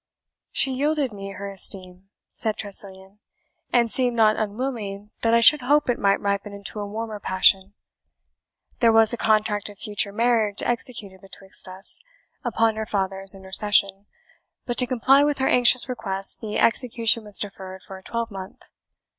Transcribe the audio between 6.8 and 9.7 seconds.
warmer passion. There was a contract